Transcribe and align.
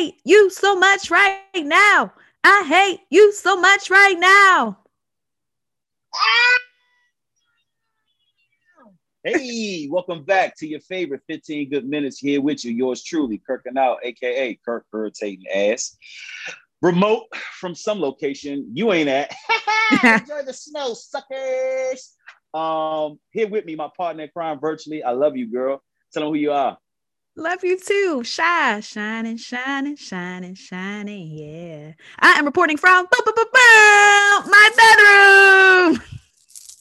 hate 0.00 0.20
you 0.24 0.48
so 0.48 0.76
much 0.76 1.10
right 1.10 1.42
now. 1.56 2.10
I 2.42 2.64
hate 2.66 3.00
you 3.10 3.32
so 3.32 3.60
much 3.60 3.90
right 3.90 4.18
now. 4.18 4.78
Hey, 9.22 9.86
welcome 9.90 10.24
back 10.24 10.56
to 10.56 10.66
your 10.66 10.80
favorite 10.80 11.20
15 11.26 11.68
good 11.68 11.86
minutes 11.86 12.18
here 12.18 12.40
with 12.40 12.64
you. 12.64 12.72
Yours 12.72 13.02
truly, 13.02 13.42
Kirk 13.46 13.66
and 13.66 13.76
out, 13.76 13.98
aka 14.02 14.58
Kirk 14.64 14.86
irritating 14.94 15.44
ass. 15.54 15.98
Remote 16.80 17.26
from 17.58 17.74
some 17.74 18.00
location 18.00 18.70
you 18.72 18.94
ain't 18.94 19.10
at. 19.10 19.34
Enjoy 20.02 20.42
the 20.46 20.54
snow, 20.54 20.94
suckers. 20.94 22.14
Um, 22.54 23.18
here 23.32 23.48
with 23.48 23.66
me, 23.66 23.76
my 23.76 23.90
partner 23.94 24.22
in 24.22 24.30
crime 24.30 24.60
virtually. 24.60 25.02
I 25.02 25.10
love 25.10 25.36
you, 25.36 25.46
girl. 25.46 25.82
Tell 26.14 26.22
them 26.22 26.32
who 26.32 26.38
you 26.38 26.52
are. 26.52 26.78
Love 27.36 27.62
you 27.62 27.78
too. 27.78 28.24
Shy, 28.24 28.80
shining, 28.80 29.36
shining, 29.36 29.96
shining, 29.96 30.54
shining. 30.54 31.30
Yeah. 31.30 31.92
I 32.18 32.32
am 32.32 32.44
reporting 32.44 32.76
from 32.76 33.06
my 34.46 34.70
bedroom. 35.96 36.02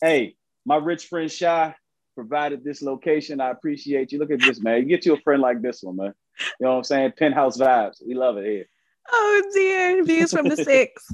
Hey, 0.01 0.35
my 0.65 0.77
rich 0.77 1.05
friend 1.05 1.31
Shy 1.31 1.75
provided 2.15 2.63
this 2.63 2.81
location. 2.81 3.39
I 3.39 3.51
appreciate 3.51 4.11
you. 4.11 4.19
Look 4.19 4.31
at 4.31 4.41
this, 4.41 4.59
man. 4.59 4.81
You 4.81 4.85
get 4.85 5.05
you 5.05 5.13
a 5.13 5.21
friend 5.21 5.41
like 5.41 5.61
this 5.61 5.83
one, 5.83 5.97
man. 5.97 6.13
You 6.39 6.65
know 6.65 6.71
what 6.71 6.77
I'm 6.77 6.83
saying? 6.83 7.13
Penthouse 7.17 7.57
vibes. 7.57 8.01
We 8.05 8.15
love 8.15 8.37
it 8.37 8.45
here. 8.45 8.65
Oh 9.11 9.43
dear. 9.53 10.03
Views 10.03 10.31
from 10.31 10.47
the 10.47 10.57
six. 10.63 11.07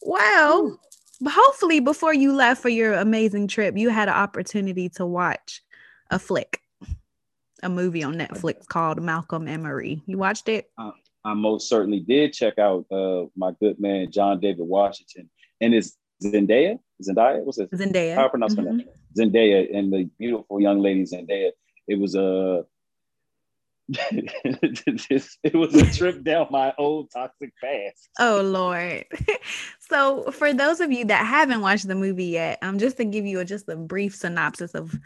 well, 0.00 0.80
hopefully 1.26 1.80
before 1.80 2.14
you 2.14 2.32
left 2.32 2.62
for 2.62 2.68
your 2.70 2.94
amazing 2.94 3.48
trip, 3.48 3.76
you 3.76 3.90
had 3.90 4.08
an 4.08 4.14
opportunity 4.14 4.88
to 4.90 5.04
watch 5.04 5.62
a 6.10 6.18
flick, 6.18 6.60
a 7.62 7.68
movie 7.68 8.02
on 8.02 8.14
Netflix 8.14 8.66
called 8.66 9.02
Malcolm 9.02 9.48
and 9.48 9.62
Marie. 9.62 10.02
You 10.06 10.18
watched 10.18 10.48
it? 10.48 10.70
Uh, 10.78 10.92
I 11.24 11.34
most 11.34 11.68
certainly 11.68 12.00
did 12.00 12.32
check 12.32 12.58
out 12.58 12.86
uh, 12.90 13.24
my 13.36 13.52
good 13.60 13.78
man 13.80 14.10
John 14.10 14.40
David 14.40 14.66
Washington 14.66 15.28
and 15.60 15.74
his 15.74 15.96
Zendaya. 16.22 16.78
Zendaya, 17.02 17.42
what's 17.44 17.58
it? 17.58 17.70
Zendaya. 17.70 18.14
How 18.14 18.26
I 18.26 18.28
pronounce 18.28 18.54
mm-hmm. 18.54 18.80
Zendaya 19.18 19.76
and 19.76 19.92
the 19.92 20.08
beautiful 20.18 20.60
young 20.60 20.80
lady 20.80 21.04
Zendaya. 21.04 21.50
It 21.86 21.98
was 21.98 22.14
a. 22.14 22.64
it 24.12 25.54
was 25.54 25.74
a 25.74 25.90
trip 25.90 26.22
down 26.22 26.46
my 26.50 26.74
old 26.76 27.10
toxic 27.10 27.52
past. 27.62 28.10
Oh 28.18 28.42
Lord! 28.42 29.06
so 29.80 30.30
for 30.30 30.52
those 30.52 30.80
of 30.80 30.92
you 30.92 31.06
that 31.06 31.24
haven't 31.24 31.62
watched 31.62 31.88
the 31.88 31.94
movie 31.94 32.26
yet, 32.26 32.58
um, 32.60 32.78
just 32.78 32.98
to 32.98 33.04
give 33.04 33.24
you 33.24 33.40
a, 33.40 33.44
just 33.44 33.68
a 33.68 33.76
brief 33.76 34.14
synopsis 34.14 34.74
of 34.74 34.98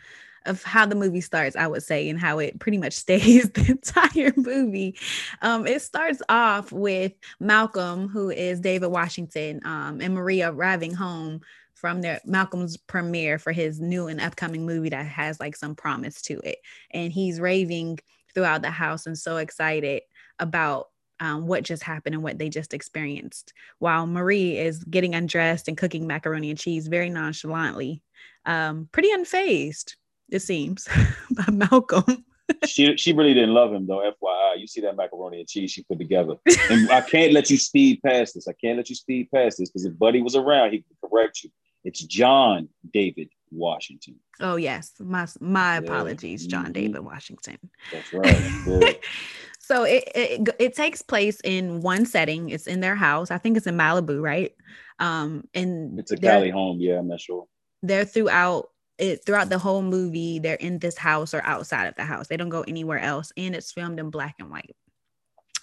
of 0.47 0.65
how 0.65 0.85
the 0.85 0.97
movie 0.97 1.21
starts, 1.21 1.55
I 1.55 1.69
would 1.69 1.85
say, 1.85 2.09
and 2.09 2.19
how 2.19 2.41
it 2.41 2.59
pretty 2.59 2.79
much 2.79 2.93
stays 2.95 3.49
the 3.51 3.71
entire 3.71 4.33
movie. 4.37 4.99
Um, 5.41 5.67
it 5.67 5.83
starts 5.83 6.21
off 6.29 6.73
with 6.73 7.13
Malcolm, 7.39 8.09
who 8.09 8.31
is 8.31 8.61
David 8.61 8.89
Washington, 8.89 9.61
um, 9.65 10.01
and 10.01 10.15
Maria 10.15 10.53
arriving 10.53 10.95
home 10.95 11.41
from 11.75 12.01
their 12.01 12.21
Malcolm's 12.25 12.77
premiere 12.77 13.39
for 13.39 13.51
his 13.51 13.81
new 13.81 14.07
and 14.07 14.21
upcoming 14.21 14.65
movie 14.65 14.91
that 14.91 15.07
has 15.07 15.41
like 15.41 15.57
some 15.57 15.75
promise 15.75 16.23
to 16.23 16.39
it. 16.45 16.59
And 16.93 17.13
he's 17.13 17.41
raving 17.41 17.99
throughout 18.35 18.63
the 18.63 18.71
house 18.71 19.07
and 19.07 19.19
so 19.19 19.37
excited 19.37 20.03
about 20.39 20.89
um, 21.21 21.47
what 21.47 21.63
just 21.63 21.83
happened 21.83 22.15
and 22.15 22.25
what 22.25 22.39
they 22.39 22.49
just 22.49 22.75
experienced, 22.75 23.53
while 23.79 24.07
Marie 24.07 24.59
is 24.59 24.83
getting 24.85 25.15
undressed 25.15 25.69
and 25.69 25.77
cooking 25.77 26.07
macaroni 26.07 26.51
and 26.51 26.59
cheese 26.59 26.89
very 26.89 27.11
nonchalantly, 27.11 28.03
um, 28.45 28.89
pretty 28.93 29.09
unfazed 29.11 29.95
it 30.33 30.41
seems, 30.41 30.89
by 31.31 31.45
Malcolm. 31.53 32.25
she 32.67 32.97
she 32.97 33.13
really 33.13 33.35
didn't 33.35 33.55
love 33.55 33.73
him 33.73 33.87
though. 33.87 34.11
FYI, 34.23 34.59
you 34.59 34.67
see 34.67 34.81
that 34.81 34.97
macaroni 34.97 35.39
and 35.39 35.49
cheese 35.49 35.71
she 35.71 35.85
put 35.85 35.99
together, 35.99 36.35
and 36.71 36.91
I 36.91 37.03
can't 37.03 37.33
let 37.33 37.51
you 37.51 37.59
speed 37.59 38.01
past 38.05 38.35
this. 38.35 38.49
I 38.49 38.53
can't 38.53 38.77
let 38.77 38.89
you 38.89 38.97
speed 38.97 39.29
past 39.33 39.59
this 39.59 39.71
because 39.71 39.85
if 39.85 39.97
Buddy 39.97 40.23
was 40.23 40.35
around, 40.35 40.73
he 40.73 40.79
could 40.79 41.09
correct 41.09 41.45
you. 41.45 41.51
It's 41.85 42.01
John 42.01 42.69
David 42.93 43.29
Washington. 43.53 44.17
Oh 44.41 44.57
yes, 44.57 44.93
my 44.99 45.27
my 45.41 45.77
apologies, 45.77 46.47
John 46.47 46.65
mm-hmm. 46.65 46.73
David 46.73 47.01
Washington. 47.01 47.59
That's 47.93 48.13
right. 48.13 49.01
so 49.59 49.85
it, 49.85 50.05
it 50.15 50.49
it 50.59 50.75
takes 50.75 51.03
place 51.03 51.41
in 51.45 51.81
one 51.81 52.07
setting. 52.07 52.51
It's 52.51 52.67
in 52.67 52.81
their 52.81 52.97
house. 52.97 53.31
I 53.31 53.39
think 53.39 53.57
it's 53.57 53.67
in 53.67 53.77
Malibu, 53.77 54.23
right? 54.23 54.55
Um, 54.99 55.49
and 55.55 55.99
it's 55.99 56.13
a 56.13 56.17
Cali 56.17 56.51
home. 56.51 56.79
Yeah, 56.81 56.99
I'm 56.99 57.09
not 57.09 57.21
sure. 57.21 57.47
They're 57.83 58.05
throughout 58.05 58.69
it 58.99 59.25
throughout 59.25 59.49
the 59.49 59.59
whole 59.59 59.83
movie 59.83 60.39
they're 60.39 60.55
in 60.57 60.79
this 60.79 60.97
house 60.99 61.35
or 61.35 61.43
outside 61.45 61.87
of 61.87 61.95
the 61.97 62.05
house 62.05 62.29
they 62.29 62.37
don't 62.37 62.51
go 62.51 62.63
anywhere 62.63 62.99
else 62.99 63.33
and 63.37 63.55
it's 63.55 63.73
filmed 63.73 63.99
in 63.99 64.11
black 64.11 64.35
and 64.39 64.51
white 64.51 64.77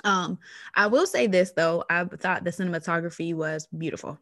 um 0.03 0.37
i 0.73 0.87
will 0.87 1.05
say 1.05 1.27
this 1.27 1.51
though 1.51 1.83
i 1.89 2.03
thought 2.03 2.43
the 2.43 2.49
cinematography 2.49 3.33
was 3.35 3.67
beautiful 3.77 4.19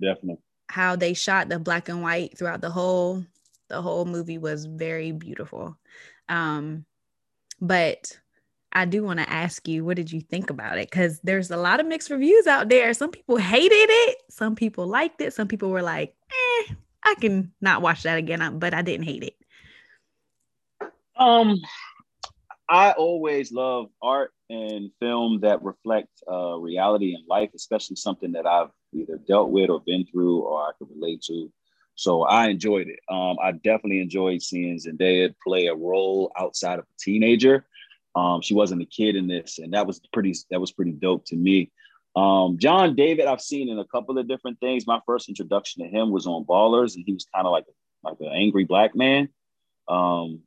definitely 0.00 0.42
how 0.68 0.96
they 0.96 1.14
shot 1.14 1.48
the 1.48 1.58
black 1.58 1.88
and 1.88 2.02
white 2.02 2.36
throughout 2.36 2.60
the 2.60 2.70
whole 2.70 3.24
the 3.68 3.82
whole 3.82 4.04
movie 4.04 4.38
was 4.38 4.66
very 4.66 5.12
beautiful 5.12 5.76
um 6.28 6.84
but 7.60 8.18
I 8.72 8.84
do 8.84 9.02
want 9.02 9.18
to 9.18 9.30
ask 9.30 9.66
you, 9.66 9.84
what 9.84 9.96
did 9.96 10.12
you 10.12 10.20
think 10.20 10.50
about 10.50 10.78
it? 10.78 10.90
Because 10.90 11.20
there's 11.20 11.50
a 11.50 11.56
lot 11.56 11.80
of 11.80 11.86
mixed 11.86 12.10
reviews 12.10 12.46
out 12.46 12.68
there. 12.68 12.92
Some 12.92 13.10
people 13.10 13.36
hated 13.36 13.72
it, 13.72 14.18
some 14.30 14.54
people 14.54 14.86
liked 14.86 15.20
it, 15.20 15.32
some 15.32 15.48
people 15.48 15.70
were 15.70 15.82
like, 15.82 16.14
eh, 16.30 16.74
I 17.02 17.14
can 17.20 17.52
not 17.60 17.82
watch 17.82 18.02
that 18.02 18.18
again, 18.18 18.58
but 18.58 18.74
I 18.74 18.82
didn't 18.82 19.06
hate 19.06 19.24
it. 19.24 19.34
Um, 21.16 21.56
I 22.68 22.92
always 22.92 23.50
love 23.50 23.88
art 24.02 24.32
and 24.50 24.90
film 25.00 25.40
that 25.40 25.62
reflect 25.62 26.08
uh, 26.30 26.56
reality 26.56 27.14
in 27.14 27.24
life, 27.26 27.50
especially 27.54 27.96
something 27.96 28.32
that 28.32 28.46
I've 28.46 28.70
either 28.92 29.16
dealt 29.16 29.50
with 29.50 29.70
or 29.70 29.80
been 29.80 30.04
through 30.06 30.40
or 30.40 30.62
I 30.62 30.72
could 30.78 30.88
relate 30.90 31.22
to. 31.22 31.50
So 31.94 32.22
I 32.22 32.48
enjoyed 32.48 32.88
it. 32.88 33.00
Um, 33.08 33.36
I 33.42 33.52
definitely 33.52 34.00
enjoyed 34.00 34.42
seeing 34.42 34.78
Zendaya 34.78 35.34
play 35.42 35.66
a 35.66 35.74
role 35.74 36.30
outside 36.38 36.78
of 36.78 36.84
a 36.84 36.98
teenager. 37.00 37.66
Um, 38.14 38.40
she 38.40 38.54
wasn't 38.54 38.82
a 38.82 38.86
kid 38.86 39.16
in 39.16 39.26
this, 39.26 39.58
and 39.58 39.72
that 39.72 39.86
was 39.86 40.00
pretty. 40.12 40.34
That 40.50 40.60
was 40.60 40.72
pretty 40.72 40.92
dope 40.92 41.24
to 41.26 41.36
me. 41.36 41.70
Um, 42.16 42.58
John 42.58 42.94
David, 42.94 43.26
I've 43.26 43.40
seen 43.40 43.68
in 43.68 43.78
a 43.78 43.84
couple 43.84 44.18
of 44.18 44.28
different 44.28 44.60
things. 44.60 44.86
My 44.86 45.00
first 45.06 45.28
introduction 45.28 45.82
to 45.84 45.88
him 45.88 46.10
was 46.10 46.26
on 46.26 46.44
Ballers, 46.44 46.96
and 46.96 47.04
he 47.06 47.12
was 47.12 47.26
kind 47.34 47.46
of 47.46 47.52
like 47.52 47.66
like 48.02 48.16
an 48.20 48.32
angry 48.32 48.64
black 48.64 48.94
man, 48.94 49.28
um, 49.88 50.40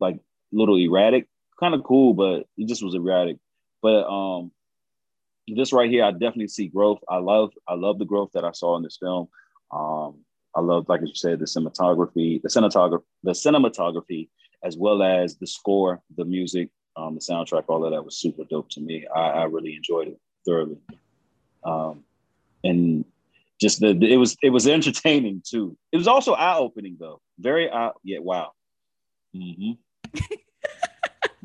like 0.00 0.18
little 0.52 0.76
erratic, 0.76 1.28
kind 1.58 1.74
of 1.74 1.84
cool, 1.84 2.14
but 2.14 2.46
he 2.56 2.64
just 2.64 2.82
was 2.82 2.94
erratic. 2.94 3.36
But 3.82 4.06
um, 4.06 4.50
this 5.46 5.72
right 5.72 5.90
here, 5.90 6.04
I 6.04 6.10
definitely 6.12 6.48
see 6.48 6.68
growth. 6.68 7.00
I 7.08 7.18
love 7.18 7.52
I 7.68 7.74
love 7.74 7.98
the 7.98 8.04
growth 8.04 8.30
that 8.34 8.44
I 8.44 8.52
saw 8.52 8.76
in 8.76 8.82
this 8.82 8.98
film. 9.00 9.28
Um, 9.70 10.18
I 10.54 10.60
love, 10.60 10.88
like 10.88 11.02
you 11.02 11.14
said, 11.14 11.38
the 11.38 11.44
cinematography, 11.44 12.40
the 12.40 12.48
cinematography, 12.48 13.02
the 13.22 13.32
cinematography, 13.32 14.28
as 14.62 14.76
well 14.76 15.02
as 15.02 15.36
the 15.36 15.46
score, 15.46 16.00
the 16.16 16.24
music, 16.24 16.70
um, 16.96 17.14
the 17.14 17.20
soundtrack, 17.20 17.64
all 17.68 17.84
of 17.84 17.92
that 17.92 18.04
was 18.04 18.16
super 18.16 18.44
dope 18.44 18.70
to 18.70 18.80
me. 18.80 19.06
I, 19.14 19.20
I 19.20 19.44
really 19.44 19.76
enjoyed 19.76 20.08
it 20.08 20.18
thoroughly. 20.46 20.78
Um, 21.62 22.04
and 22.64 23.04
just 23.60 23.80
the, 23.80 23.90
it 23.90 24.16
was 24.16 24.36
it 24.42 24.50
was 24.50 24.66
entertaining 24.66 25.42
too. 25.46 25.76
It 25.92 25.96
was 25.96 26.08
also 26.08 26.32
eye 26.32 26.56
opening 26.56 26.96
though. 26.98 27.20
Very 27.38 27.70
eye 27.70 27.90
yeah 28.02 28.18
wow. 28.20 28.52
Mm-hmm. 29.34 29.72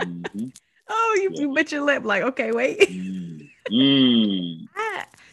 Mm-hmm. 0.02 0.48
Oh, 0.94 1.20
you, 1.22 1.30
yeah. 1.32 1.42
you 1.42 1.54
bit 1.54 1.72
your 1.72 1.84
lip 1.84 2.04
like 2.04 2.24
okay 2.24 2.52
wait. 2.52 2.80
mm. 2.80 3.48
Mm. 3.72 4.68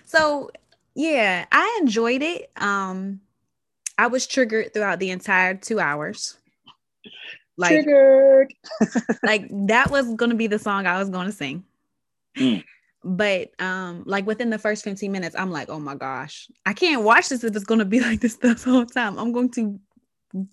so 0.04 0.50
yeah, 0.94 1.46
I 1.50 1.78
enjoyed 1.80 2.22
it. 2.22 2.52
Um, 2.56 3.20
I 3.96 4.06
was 4.06 4.28
triggered 4.28 4.72
throughout 4.72 5.00
the 5.00 5.10
entire 5.10 5.54
two 5.54 5.80
hours. 5.80 6.36
Like, 7.56 7.72
triggered. 7.72 8.52
like 9.24 9.48
that 9.66 9.90
was 9.90 10.14
gonna 10.14 10.36
be 10.36 10.46
the 10.46 10.58
song 10.58 10.86
I 10.86 11.00
was 11.00 11.10
gonna 11.10 11.32
sing. 11.32 11.64
Mm 12.36 12.62
but 13.04 13.50
um 13.60 14.02
like 14.06 14.26
within 14.26 14.50
the 14.50 14.58
first 14.58 14.82
15 14.82 15.10
minutes 15.10 15.36
i'm 15.38 15.50
like 15.50 15.68
oh 15.68 15.78
my 15.78 15.94
gosh 15.94 16.50
i 16.66 16.72
can't 16.72 17.02
watch 17.02 17.28
this 17.28 17.44
if 17.44 17.54
it's 17.54 17.64
going 17.64 17.78
to 17.78 17.84
be 17.84 18.00
like 18.00 18.20
this 18.20 18.36
the 18.36 18.54
whole 18.54 18.84
time 18.86 19.18
i'm 19.18 19.32
going 19.32 19.50
to 19.50 19.78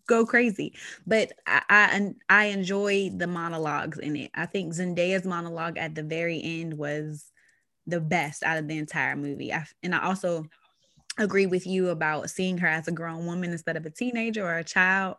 go 0.08 0.26
crazy 0.26 0.74
but 1.06 1.32
I, 1.48 1.62
I 1.70 2.14
i 2.30 2.46
enjoy 2.46 3.12
the 3.16 3.28
monologues 3.28 4.00
in 4.00 4.16
it 4.16 4.32
i 4.36 4.46
think 4.46 4.74
zendaya's 4.74 5.26
monologue 5.26 5.78
at 5.78 5.96
the 5.96 6.04
very 6.04 6.42
end 6.44 6.78
was 6.78 7.32
the 7.88 8.00
best 8.00 8.44
out 8.44 8.58
of 8.58 8.68
the 8.68 8.78
entire 8.78 9.16
movie 9.16 9.54
I, 9.54 9.66
and 9.84 9.94
i 9.94 10.04
also 10.04 10.46
agree 11.18 11.46
with 11.46 11.66
you 11.66 11.90
about 11.90 12.30
seeing 12.30 12.58
her 12.58 12.68
as 12.68 12.88
a 12.88 12.92
grown 12.92 13.26
woman 13.26 13.52
instead 13.52 13.78
of 13.78 13.86
a 13.86 13.90
teenager 13.90 14.46
or 14.46 14.58
a 14.58 14.64
child 14.64 15.16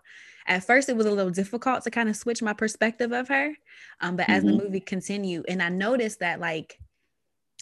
at 0.46 0.64
first 0.64 0.88
it 0.88 0.96
was 0.96 1.06
a 1.06 1.10
little 1.10 1.30
difficult 1.30 1.82
to 1.84 1.90
kind 1.90 2.08
of 2.08 2.16
switch 2.16 2.42
my 2.42 2.52
perspective 2.52 3.12
of 3.12 3.28
her 3.28 3.52
um, 4.00 4.16
but 4.16 4.24
mm-hmm. 4.24 4.32
as 4.32 4.42
the 4.42 4.50
mm-hmm. 4.50 4.64
movie 4.64 4.80
continued 4.80 5.44
and 5.48 5.62
i 5.62 5.68
noticed 5.68 6.20
that 6.20 6.40
like 6.40 6.78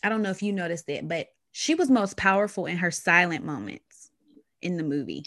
I 0.05 0.11
don't 0.11 0.21
know 0.21 0.31
if 0.31 0.43
you 0.43 0.53
noticed 0.53 0.89
it, 0.91 1.09
but 1.09 1.29
she 1.53 1.75
was 1.75 1.91
most 1.91 2.19
powerful 2.19 2.67
in 2.67 2.77
her 2.77 2.91
silent 2.91 3.43
moments 3.43 4.11
in 4.61 4.77
the 4.77 4.83
movie. 4.83 5.25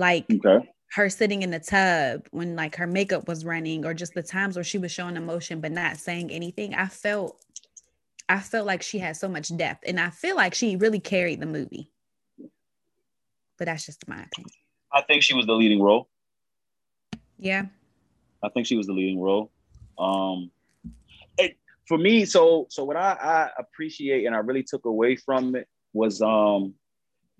Like 0.00 0.24
okay. 0.32 0.66
her 0.92 1.10
sitting 1.10 1.42
in 1.42 1.50
the 1.50 1.58
tub 1.60 2.26
when 2.30 2.56
like 2.56 2.74
her 2.76 2.86
makeup 2.86 3.28
was 3.28 3.44
running 3.44 3.84
or 3.84 3.92
just 3.92 4.14
the 4.14 4.22
times 4.22 4.56
where 4.56 4.64
she 4.64 4.78
was 4.78 4.90
showing 4.90 5.14
emotion 5.14 5.60
but 5.60 5.72
not 5.72 5.98
saying 5.98 6.30
anything 6.30 6.74
i 6.74 6.86
felt 6.86 7.38
i 8.26 8.40
felt 8.40 8.66
like 8.66 8.80
she 8.80 8.98
had 8.98 9.14
so 9.14 9.28
much 9.28 9.54
depth 9.58 9.84
and 9.86 10.00
i 10.00 10.08
feel 10.08 10.36
like 10.36 10.54
she 10.54 10.76
really 10.76 11.00
carried 11.00 11.38
the 11.38 11.46
movie. 11.46 11.90
But 13.58 13.66
that's 13.66 13.84
just 13.84 14.08
my 14.08 14.22
opinion. 14.22 14.54
I 14.90 15.02
think 15.02 15.22
she 15.22 15.34
was 15.34 15.44
the 15.44 15.52
leading 15.52 15.82
role. 15.82 16.08
Yeah. 17.38 17.66
I 18.42 18.48
think 18.48 18.66
she 18.66 18.78
was 18.78 18.86
the 18.86 18.94
leading 18.94 19.20
role. 19.20 19.50
Um 19.98 20.50
it, 21.36 21.58
for 21.86 21.98
me 21.98 22.24
so 22.24 22.68
so 22.70 22.84
what 22.84 22.96
I, 22.96 23.18
I 23.20 23.50
appreciate 23.58 24.24
and 24.24 24.34
i 24.34 24.38
really 24.38 24.62
took 24.62 24.86
away 24.86 25.16
from 25.16 25.56
it 25.56 25.68
was 25.92 26.22
um 26.22 26.74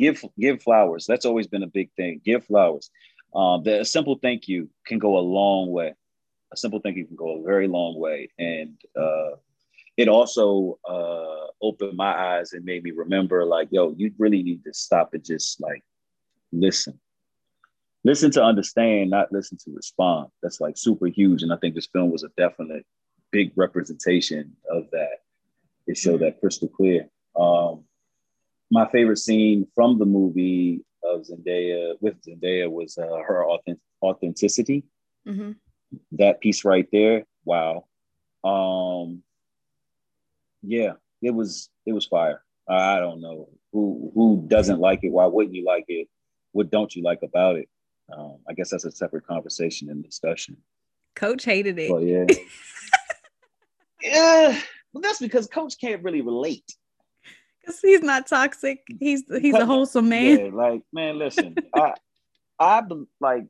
give 0.00 0.24
give 0.38 0.62
flowers 0.62 1.04
that's 1.06 1.26
always 1.26 1.46
been 1.46 1.62
a 1.62 1.74
big 1.78 1.90
thing 1.96 2.20
give 2.24 2.44
flowers 2.44 2.90
um, 3.34 3.62
the 3.62 3.84
simple 3.84 4.18
thank 4.20 4.48
you 4.48 4.68
can 4.86 4.98
go 4.98 5.18
a 5.18 5.20
long 5.20 5.70
way. 5.70 5.94
A 6.52 6.56
simple 6.56 6.80
thank 6.80 6.96
you 6.96 7.06
can 7.06 7.16
go 7.16 7.38
a 7.38 7.42
very 7.42 7.68
long 7.68 7.98
way, 7.98 8.28
and 8.38 8.76
uh, 8.98 9.36
it 9.96 10.08
also 10.08 10.78
uh, 10.88 11.46
opened 11.62 11.96
my 11.96 12.12
eyes 12.12 12.52
and 12.52 12.64
made 12.64 12.82
me 12.82 12.90
remember, 12.90 13.44
like, 13.44 13.68
yo, 13.70 13.94
you 13.96 14.12
really 14.18 14.42
need 14.42 14.64
to 14.64 14.74
stop 14.74 15.14
and 15.14 15.24
just 15.24 15.60
like 15.60 15.84
listen, 16.52 16.98
listen 18.02 18.32
to 18.32 18.42
understand, 18.42 19.10
not 19.10 19.30
listen 19.30 19.58
to 19.58 19.70
respond. 19.72 20.28
That's 20.42 20.60
like 20.60 20.76
super 20.76 21.06
huge, 21.06 21.44
and 21.44 21.52
I 21.52 21.56
think 21.56 21.76
this 21.76 21.86
film 21.86 22.10
was 22.10 22.24
a 22.24 22.30
definite 22.36 22.84
big 23.30 23.52
representation 23.54 24.56
of 24.68 24.90
that. 24.90 25.22
It 25.86 25.96
showed 25.96 26.20
that 26.20 26.40
crystal 26.40 26.68
clear. 26.68 27.08
Um, 27.36 27.84
my 28.70 28.88
favorite 28.90 29.18
scene 29.18 29.66
from 29.74 29.98
the 29.98 30.06
movie 30.06 30.84
of 31.04 31.22
Zendaya 31.22 31.94
with 32.00 32.22
Zendaya 32.22 32.70
was 32.70 32.96
uh, 32.98 33.22
her 33.26 33.44
authentic- 33.44 33.82
authenticity. 34.02 34.84
Mm-hmm. 35.26 35.52
That 36.12 36.40
piece 36.40 36.64
right 36.64 36.86
there, 36.92 37.24
wow. 37.44 37.84
Um, 38.44 39.22
yeah, 40.62 40.92
it 41.20 41.32
was 41.32 41.68
it 41.84 41.92
was 41.92 42.06
fire. 42.06 42.42
I 42.68 43.00
don't 43.00 43.20
know 43.20 43.48
who 43.72 44.12
who 44.14 44.44
doesn't 44.46 44.78
like 44.78 45.00
it. 45.02 45.10
Why 45.10 45.26
wouldn't 45.26 45.54
you 45.54 45.64
like 45.64 45.86
it? 45.88 46.08
What 46.52 46.70
don't 46.70 46.94
you 46.94 47.02
like 47.02 47.22
about 47.22 47.56
it? 47.56 47.68
Um, 48.12 48.38
I 48.48 48.54
guess 48.54 48.70
that's 48.70 48.84
a 48.84 48.90
separate 48.90 49.26
conversation 49.26 49.90
and 49.90 50.04
discussion. 50.04 50.56
Coach 51.16 51.44
hated 51.44 51.78
it. 51.78 51.90
But 51.90 52.02
yeah, 52.02 52.24
yeah. 54.02 54.60
Well, 54.92 55.02
that's 55.02 55.20
because 55.20 55.46
Coach 55.46 55.74
can't 55.80 56.02
really 56.02 56.20
relate 56.20 56.64
because 57.60 57.80
he's 57.80 58.02
not 58.02 58.26
toxic. 58.26 58.82
He's 58.98 59.22
he's 59.40 59.54
a 59.54 59.66
wholesome 59.66 60.08
man. 60.08 60.38
Yeah, 60.38 60.50
like 60.52 60.82
man, 60.92 61.18
listen, 61.18 61.56
I 61.74 61.94
I 62.58 62.82
like 63.20 63.46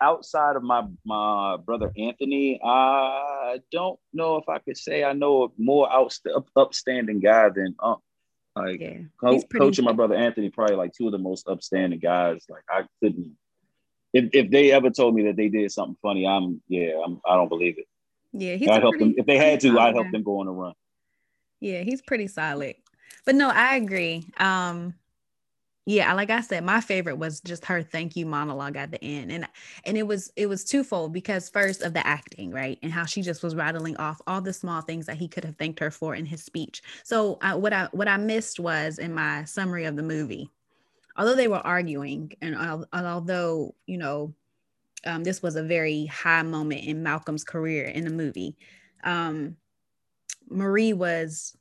outside 0.00 0.56
of 0.56 0.62
my 0.62 0.84
my 1.04 1.56
brother 1.56 1.90
Anthony, 1.96 2.60
I 2.62 3.60
don't 3.70 3.98
know 4.12 4.36
if 4.36 4.48
I 4.48 4.58
could 4.58 4.76
say 4.76 5.04
I 5.04 5.12
know 5.12 5.44
a 5.44 5.48
more 5.58 5.90
out, 5.92 6.16
up, 6.34 6.48
upstanding 6.56 7.20
guy 7.20 7.50
than 7.50 7.74
um, 7.80 7.96
like 8.56 8.80
yeah, 8.80 8.98
co- 9.20 9.42
coach 9.42 9.78
and 9.78 9.84
my 9.84 9.92
brother 9.92 10.14
Anthony, 10.14 10.50
probably 10.50 10.76
like 10.76 10.92
two 10.92 11.06
of 11.06 11.12
the 11.12 11.18
most 11.18 11.48
upstanding 11.48 12.00
guys. 12.00 12.44
Like 12.48 12.64
I 12.68 12.82
couldn't. 13.02 13.36
If, 14.12 14.30
if 14.32 14.50
they 14.50 14.70
ever 14.70 14.90
told 14.90 15.14
me 15.14 15.24
that 15.24 15.36
they 15.36 15.48
did 15.48 15.72
something 15.72 15.96
funny, 16.00 16.26
I'm 16.26 16.60
yeah, 16.68 16.92
I'm 17.04 17.20
I 17.26 17.34
don't 17.34 17.48
believe 17.48 17.78
it. 17.78 17.86
Yeah, 18.32 18.54
he's 18.56 18.68
I'd 18.68 18.82
help 18.82 18.92
pretty, 18.92 19.04
them 19.06 19.14
if 19.18 19.26
they 19.26 19.38
had 19.38 19.60
to. 19.60 19.78
I'd 19.78 19.94
help 19.94 20.10
them 20.10 20.22
go 20.22 20.40
on 20.40 20.48
a 20.48 20.52
run. 20.52 20.74
Yeah, 21.60 21.80
he's 21.80 22.02
pretty 22.02 22.26
solid. 22.26 22.76
But 23.24 23.34
no, 23.34 23.50
I 23.50 23.76
agree. 23.76 24.26
Um, 24.38 24.94
yeah, 25.86 26.14
like 26.14 26.30
I 26.30 26.40
said, 26.40 26.64
my 26.64 26.80
favorite 26.80 27.18
was 27.18 27.40
just 27.42 27.66
her 27.66 27.82
thank 27.82 28.16
you 28.16 28.24
monologue 28.24 28.76
at 28.76 28.90
the 28.90 29.02
end, 29.04 29.30
and 29.30 29.46
and 29.84 29.98
it 29.98 30.06
was 30.06 30.32
it 30.34 30.46
was 30.46 30.64
twofold 30.64 31.12
because 31.12 31.50
first 31.50 31.82
of 31.82 31.92
the 31.92 32.06
acting, 32.06 32.50
right, 32.52 32.78
and 32.82 32.90
how 32.90 33.04
she 33.04 33.20
just 33.20 33.42
was 33.42 33.54
rattling 33.54 33.96
off 33.98 34.20
all 34.26 34.40
the 34.40 34.52
small 34.52 34.80
things 34.80 35.04
that 35.06 35.18
he 35.18 35.28
could 35.28 35.44
have 35.44 35.56
thanked 35.56 35.80
her 35.80 35.90
for 35.90 36.14
in 36.14 36.24
his 36.24 36.42
speech. 36.42 36.82
So 37.02 37.36
I, 37.42 37.54
what 37.54 37.74
I 37.74 37.88
what 37.92 38.08
I 38.08 38.16
missed 38.16 38.58
was 38.60 38.98
in 38.98 39.12
my 39.12 39.44
summary 39.44 39.84
of 39.84 39.96
the 39.96 40.02
movie, 40.02 40.48
although 41.18 41.36
they 41.36 41.48
were 41.48 41.58
arguing, 41.58 42.32
and 42.40 42.56
although 42.94 43.74
you 43.86 43.98
know, 43.98 44.32
um, 45.04 45.22
this 45.22 45.42
was 45.42 45.56
a 45.56 45.62
very 45.62 46.06
high 46.06 46.42
moment 46.42 46.84
in 46.84 47.02
Malcolm's 47.02 47.44
career 47.44 47.84
in 47.84 48.04
the 48.04 48.10
movie, 48.10 48.56
um, 49.04 49.54
Marie 50.48 50.94
was 50.94 51.54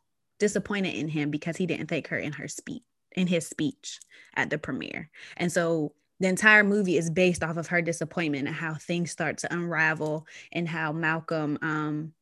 disappointed 0.44 0.94
in 0.94 1.07
him 1.07 1.31
because 1.31 1.56
he 1.56 1.66
didn't 1.66 1.88
thank 1.88 2.07
her 2.10 2.18
in 2.18 2.34
her 2.34 2.50
speech 2.50 2.84
in 3.13 3.28
his 3.28 3.48
speech 3.48 4.00
at 4.36 4.50
the 4.50 4.57
premiere. 4.57 5.10
And 5.38 5.50
so 5.50 5.94
the 6.19 6.28
entire 6.28 6.66
movie 6.66 6.98
is 6.98 7.10
based 7.10 7.44
off 7.44 7.56
of 7.56 7.68
her 7.68 7.81
disappointment 7.81 8.48
and 8.48 8.56
how 8.56 8.74
things 8.74 9.12
start 9.12 9.38
to 9.38 9.54
unravel 9.54 10.28
and 10.51 10.68
how 10.68 10.92
Malcolm 10.92 11.57
um 11.62 12.13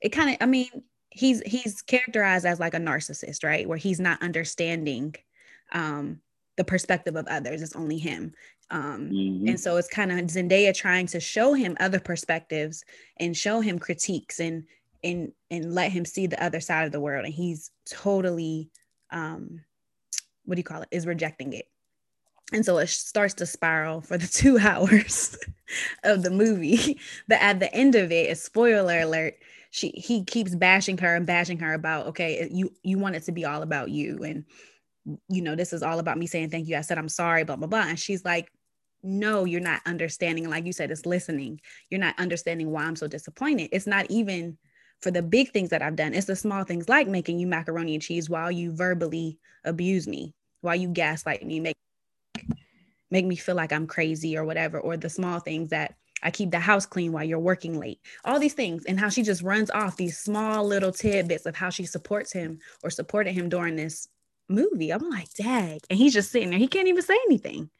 it 0.00 0.08
kind 0.10 0.30
of 0.30 0.36
I 0.40 0.46
mean 0.46 0.68
he's 1.10 1.42
he's 1.44 1.82
characterized 1.82 2.46
as 2.46 2.58
like 2.58 2.72
a 2.72 2.78
narcissist, 2.78 3.44
right? 3.44 3.68
Where 3.68 3.76
he's 3.76 4.00
not 4.00 4.22
understanding 4.22 5.14
um 5.72 6.20
the 6.56 6.64
perspective 6.64 7.16
of 7.16 7.26
others. 7.26 7.60
It's 7.60 7.76
only 7.76 7.98
him. 7.98 8.32
Um, 8.70 9.10
mm-hmm. 9.12 9.48
And 9.48 9.60
so 9.60 9.76
it's 9.76 9.88
kind 9.88 10.12
of 10.12 10.18
Zendaya 10.18 10.74
trying 10.74 11.08
to 11.08 11.20
show 11.20 11.54
him 11.54 11.76
other 11.80 12.00
perspectives 12.00 12.84
and 13.18 13.36
show 13.36 13.60
him 13.60 13.78
critiques 13.78 14.38
and 14.38 14.64
and 15.02 15.32
and 15.50 15.74
let 15.74 15.92
him 15.92 16.04
see 16.04 16.26
the 16.26 16.42
other 16.42 16.60
side 16.60 16.86
of 16.86 16.92
the 16.92 17.00
world 17.00 17.24
and 17.24 17.34
he's 17.34 17.70
totally 17.86 18.70
um 19.10 19.60
what 20.44 20.56
do 20.56 20.60
you 20.60 20.64
call 20.64 20.82
it? 20.82 20.88
Is 20.90 21.06
rejecting 21.06 21.52
it. 21.52 21.66
And 22.52 22.64
so 22.64 22.78
it 22.78 22.88
starts 22.88 23.34
to 23.34 23.46
spiral 23.46 24.00
for 24.00 24.18
the 24.18 24.26
two 24.32 24.58
hours 24.58 25.38
of 26.04 26.22
the 26.22 26.30
movie. 26.30 26.98
But 27.28 27.40
at 27.40 27.60
the 27.60 27.72
end 27.72 27.94
of 27.94 28.10
it 28.10 28.30
a 28.30 28.34
spoiler 28.34 29.00
alert 29.00 29.34
she 29.70 29.90
he 29.90 30.24
keeps 30.24 30.54
bashing 30.54 30.98
her 30.98 31.14
and 31.14 31.26
bashing 31.26 31.60
her 31.60 31.74
about 31.74 32.08
okay 32.08 32.48
you 32.50 32.72
you 32.82 32.98
want 32.98 33.14
it 33.14 33.22
to 33.24 33.32
be 33.32 33.44
all 33.44 33.62
about 33.62 33.90
you. 33.90 34.22
And 34.24 34.44
you 35.28 35.42
know 35.42 35.54
this 35.54 35.72
is 35.72 35.82
all 35.82 35.98
about 35.98 36.18
me 36.18 36.26
saying 36.26 36.50
thank 36.50 36.68
you. 36.68 36.76
I 36.76 36.82
said 36.82 36.98
i'm 36.98 37.08
sorry 37.08 37.44
blah 37.44 37.56
blah 37.56 37.68
blah. 37.68 37.86
And 37.86 37.98
she's 37.98 38.24
like 38.24 38.50
no 39.02 39.44
you're 39.44 39.60
not 39.60 39.80
understanding. 39.86 40.50
Like 40.50 40.66
you 40.66 40.72
said 40.72 40.90
it's 40.90 41.06
listening. 41.06 41.60
You're 41.88 42.00
not 42.00 42.18
understanding 42.18 42.70
why 42.70 42.82
i'm 42.82 42.96
so 42.96 43.06
disappointed. 43.06 43.68
It's 43.72 43.86
not 43.86 44.10
even 44.10 44.58
for 45.00 45.10
the 45.10 45.22
big 45.22 45.50
things 45.50 45.70
that 45.70 45.82
I've 45.82 45.96
done. 45.96 46.14
It's 46.14 46.26
the 46.26 46.36
small 46.36 46.64
things 46.64 46.88
like 46.88 47.08
making 47.08 47.38
you 47.38 47.46
macaroni 47.46 47.94
and 47.94 48.02
cheese 48.02 48.28
while 48.28 48.50
you 48.50 48.72
verbally 48.72 49.38
abuse 49.64 50.06
me, 50.06 50.34
while 50.60 50.76
you 50.76 50.88
gaslight 50.88 51.44
me, 51.44 51.60
make 51.60 51.76
make 53.10 53.26
me 53.26 53.34
feel 53.34 53.56
like 53.56 53.72
I'm 53.72 53.86
crazy 53.86 54.36
or 54.36 54.44
whatever, 54.44 54.78
or 54.78 54.96
the 54.96 55.10
small 55.10 55.40
things 55.40 55.70
that 55.70 55.96
I 56.22 56.30
keep 56.30 56.50
the 56.50 56.60
house 56.60 56.86
clean 56.86 57.12
while 57.12 57.24
you're 57.24 57.38
working 57.38 57.78
late. 57.78 58.00
All 58.24 58.38
these 58.38 58.54
things 58.54 58.84
and 58.84 59.00
how 59.00 59.08
she 59.08 59.22
just 59.22 59.42
runs 59.42 59.70
off 59.70 59.96
these 59.96 60.18
small 60.18 60.64
little 60.64 60.92
tidbits 60.92 61.46
of 61.46 61.56
how 61.56 61.70
she 61.70 61.86
supports 61.86 62.32
him 62.32 62.58
or 62.84 62.90
supported 62.90 63.32
him 63.32 63.48
during 63.48 63.76
this 63.76 64.06
movie. 64.48 64.92
I'm 64.92 65.08
like, 65.08 65.32
dag. 65.34 65.80
And 65.88 65.98
he's 65.98 66.12
just 66.12 66.30
sitting 66.30 66.50
there. 66.50 66.58
He 66.58 66.68
can't 66.68 66.88
even 66.88 67.02
say 67.02 67.18
anything. 67.26 67.70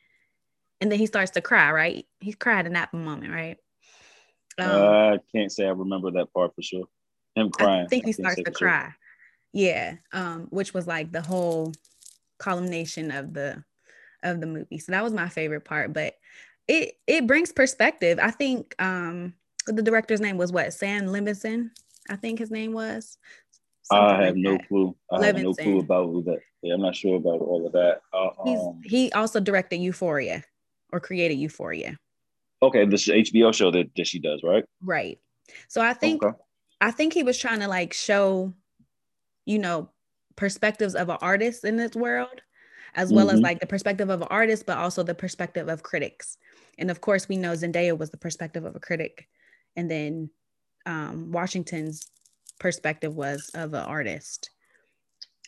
And 0.80 0.90
then 0.90 0.98
he 0.98 1.06
starts 1.06 1.32
to 1.32 1.42
cry, 1.42 1.70
right? 1.70 2.06
He's 2.20 2.36
cried 2.36 2.66
in 2.66 2.72
that 2.72 2.94
moment, 2.94 3.32
right? 3.32 3.58
Um, 4.58 4.70
uh, 4.70 5.14
I 5.14 5.18
can't 5.34 5.52
say 5.52 5.66
I 5.66 5.70
remember 5.70 6.10
that 6.12 6.32
part 6.32 6.54
for 6.54 6.62
sure. 6.62 6.86
Him 7.40 7.50
crying. 7.50 7.84
I 7.84 7.88
think 7.88 8.04
he 8.04 8.12
starts 8.12 8.42
to 8.42 8.50
cry. 8.50 8.90
Yeah. 9.52 9.96
Um, 10.12 10.46
which 10.50 10.74
was 10.74 10.86
like 10.86 11.12
the 11.12 11.22
whole 11.22 11.72
culmination 12.38 13.10
of 13.10 13.34
the 13.34 13.62
of 14.22 14.40
the 14.40 14.46
movie. 14.46 14.78
So 14.78 14.92
that 14.92 15.02
was 15.02 15.12
my 15.12 15.28
favorite 15.28 15.64
part. 15.64 15.92
But 15.92 16.14
it 16.68 16.94
it 17.06 17.26
brings 17.26 17.52
perspective. 17.52 18.18
I 18.20 18.30
think 18.30 18.74
um 18.78 19.34
the 19.66 19.82
director's 19.82 20.20
name 20.20 20.36
was 20.36 20.52
what 20.52 20.72
Sam 20.72 21.06
Levinson, 21.06 21.70
I 22.08 22.16
think 22.16 22.38
his 22.38 22.50
name 22.50 22.72
was. 22.72 23.18
I 23.92 24.22
have 24.24 24.34
like 24.34 24.36
no 24.36 24.52
that. 24.52 24.68
clue. 24.68 24.96
I 25.10 25.16
Levinson. 25.16 25.24
have 25.24 25.42
no 25.42 25.54
clue 25.54 25.78
about 25.80 26.06
who 26.06 26.22
that. 26.24 26.38
Yeah, 26.62 26.74
I'm 26.74 26.82
not 26.82 26.94
sure 26.94 27.16
about 27.16 27.40
all 27.40 27.66
of 27.66 27.72
that. 27.72 28.02
Uh, 28.12 28.28
um, 28.46 28.80
he 28.84 29.10
also 29.12 29.40
directed 29.40 29.78
Euphoria 29.78 30.44
or 30.92 31.00
created 31.00 31.38
Euphoria. 31.38 31.98
Okay, 32.62 32.84
this 32.84 33.08
HBO 33.08 33.54
show 33.54 33.70
that, 33.70 33.90
that 33.96 34.06
she 34.06 34.18
does, 34.18 34.42
right? 34.44 34.64
Right. 34.82 35.18
So 35.68 35.80
I 35.80 35.94
think 35.94 36.22
okay. 36.22 36.36
I 36.80 36.90
think 36.90 37.12
he 37.12 37.22
was 37.22 37.38
trying 37.38 37.60
to 37.60 37.68
like 37.68 37.92
show, 37.92 38.54
you 39.44 39.58
know, 39.58 39.90
perspectives 40.36 40.94
of 40.94 41.08
an 41.08 41.18
artist 41.20 41.64
in 41.64 41.76
this 41.76 41.94
world, 41.94 42.40
as 42.94 43.12
well 43.12 43.26
mm-hmm. 43.26 43.36
as 43.36 43.40
like 43.40 43.60
the 43.60 43.66
perspective 43.66 44.08
of 44.08 44.22
an 44.22 44.28
artist, 44.30 44.66
but 44.66 44.78
also 44.78 45.02
the 45.02 45.14
perspective 45.14 45.68
of 45.68 45.82
critics. 45.82 46.38
And 46.78 46.90
of 46.90 47.00
course, 47.00 47.28
we 47.28 47.36
know 47.36 47.52
Zendaya 47.52 47.96
was 47.96 48.10
the 48.10 48.16
perspective 48.16 48.64
of 48.64 48.74
a 48.74 48.80
critic, 48.80 49.28
and 49.76 49.90
then 49.90 50.30
um, 50.86 51.30
Washington's 51.30 52.10
perspective 52.58 53.14
was 53.14 53.50
of 53.54 53.74
an 53.74 53.84
artist. 53.84 54.50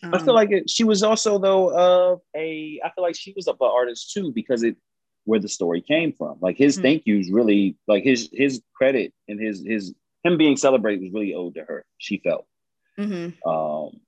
Um, 0.03 0.15
I 0.15 0.19
feel 0.19 0.31
um, 0.31 0.37
like 0.37 0.51
it, 0.51 0.69
she 0.69 0.85
was 0.85 1.03
also 1.03 1.39
though 1.39 1.71
of 1.71 2.21
a. 2.37 2.81
I 2.85 2.91
feel 2.91 3.03
like 3.03 3.17
she 3.17 3.33
was 3.35 3.47
a 3.47 3.55
artist 3.65 4.13
too 4.13 4.33
because 4.33 4.63
it 4.63 4.77
where 5.25 5.39
the 5.39 5.49
story 5.49 5.81
came 5.81 6.13
from. 6.13 6.39
Like 6.41 6.57
his 6.59 6.75
mm-hmm. 6.75 6.83
thank 6.83 7.07
yous 7.07 7.31
really 7.31 7.77
like 7.87 8.05
his 8.05 8.29
his 8.33 8.61
credit 8.75 9.13
and 9.29 9.41
his 9.41 9.65
his 9.65 9.95
him 10.25 10.37
being 10.39 10.57
celebrated 10.57 11.03
was 11.03 11.13
really 11.13 11.35
owed 11.35 11.55
to 11.55 11.65
her. 11.65 11.85
She 11.99 12.19
felt. 12.19 12.47
Mm-hmm. 12.99 13.49
Um, 13.49 14.01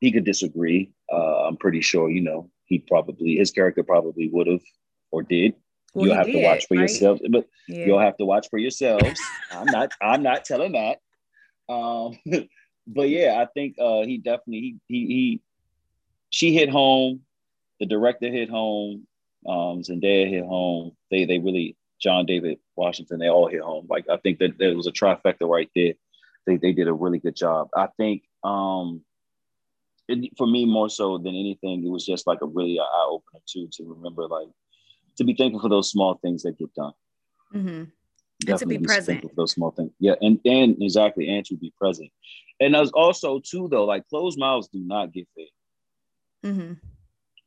he 0.00 0.12
could 0.12 0.24
disagree. 0.24 0.92
Uh, 1.12 1.46
I'm 1.46 1.56
pretty 1.56 1.80
sure, 1.80 2.10
you 2.10 2.22
know, 2.22 2.50
he 2.64 2.78
probably 2.78 3.36
his 3.36 3.50
character 3.50 3.82
probably 3.82 4.28
would 4.32 4.46
have 4.46 4.62
or 5.10 5.22
did. 5.22 5.54
Well, 5.94 6.06
you'll 6.06 6.16
have 6.16 6.26
did, 6.26 6.32
to 6.32 6.42
watch 6.42 6.66
for 6.66 6.74
right? 6.74 6.82
yourself, 6.82 7.20
but 7.30 7.46
yeah. 7.68 7.84
you'll 7.84 8.00
have 8.00 8.16
to 8.16 8.24
watch 8.24 8.48
for 8.48 8.58
yourselves. 8.58 9.20
I'm 9.52 9.66
not. 9.66 9.92
I'm 10.00 10.22
not 10.22 10.44
telling 10.44 10.72
that. 10.72 10.98
Um, 11.68 12.18
but 12.86 13.08
yeah, 13.08 13.40
I 13.40 13.46
think 13.52 13.76
uh, 13.78 14.02
he 14.02 14.18
definitely 14.18 14.78
he, 14.88 15.06
he 15.06 15.06
he 15.06 15.40
she 16.30 16.54
hit 16.54 16.70
home. 16.70 17.20
The 17.78 17.86
director 17.86 18.30
hit 18.30 18.48
home. 18.48 19.06
Um, 19.46 19.82
Zendaya 19.82 20.28
hit 20.28 20.44
home. 20.44 20.96
They 21.10 21.26
they 21.26 21.38
really 21.38 21.76
John 22.02 22.26
David 22.26 22.58
Washington. 22.76 23.18
They 23.18 23.28
all 23.28 23.48
hit 23.48 23.60
home. 23.60 23.86
Like 23.88 24.06
I 24.10 24.16
think 24.18 24.38
that 24.40 24.58
there 24.58 24.76
was 24.76 24.86
a 24.86 24.92
trifecta 24.92 25.48
right 25.48 25.70
there. 25.74 25.94
They 26.46 26.56
they 26.56 26.72
did 26.72 26.88
a 26.88 26.92
really 26.92 27.18
good 27.18 27.36
job. 27.36 27.68
I 27.76 27.88
think 27.96 28.24
um, 28.42 29.02
it, 30.08 30.36
for 30.36 30.46
me 30.46 30.66
more 30.66 30.88
so 30.88 31.18
than 31.18 31.34
anything, 31.34 31.84
it 31.84 31.90
was 31.90 32.04
just 32.04 32.26
like 32.26 32.40
a 32.42 32.46
really 32.46 32.78
eye 32.80 33.06
opener 33.08 33.40
too 33.46 33.68
to 33.72 33.84
remember 33.84 34.26
like 34.26 34.48
to 35.16 35.24
be 35.24 35.34
thankful 35.34 35.60
for 35.60 35.68
those 35.68 35.90
small 35.90 36.14
things 36.14 36.42
that 36.42 36.58
get 36.58 36.74
done. 36.74 36.92
Mm-hmm. 37.54 37.84
And 38.48 38.58
to 38.58 38.66
be 38.66 38.78
present. 38.78 39.22
For 39.22 39.30
those 39.36 39.52
small 39.52 39.70
things. 39.70 39.92
Yeah, 40.00 40.14
and 40.20 40.40
and 40.44 40.76
exactly, 40.82 41.28
and 41.28 41.44
to 41.46 41.56
be 41.56 41.72
present. 41.78 42.10
And 42.58 42.74
as 42.74 42.90
also 42.90 43.38
too 43.38 43.68
though, 43.70 43.84
like 43.84 44.08
closed 44.08 44.38
mouths 44.38 44.68
do 44.68 44.80
not 44.80 45.12
get 45.12 45.28
fed. 45.36 46.50
Mm-hmm. 46.50 46.72